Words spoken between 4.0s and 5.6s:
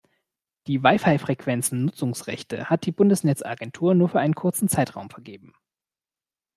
für einen kurzen Zeitraum vergeben.